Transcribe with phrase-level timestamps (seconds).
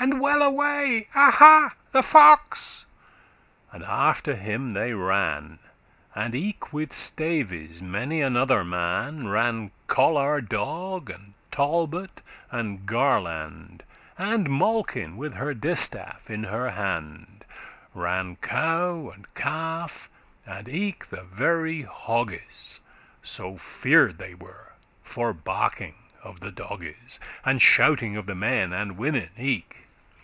[0.00, 1.08] and well away!
[1.14, 1.74] Aha!
[1.92, 2.86] the fox!"
[3.70, 5.58] and after him they ran,
[6.14, 13.82] And eke with staves many another man Ran Coll our dog, and Talbot, and Garland;
[14.16, 17.44] And Malkin, with her distaff in her hand
[17.94, 20.08] Ran cow and calf,
[20.46, 22.80] and eke the very hogges
[23.22, 24.72] So fear'd they were
[25.04, 29.76] for barking of the dogges, And shouting of the men and women eke.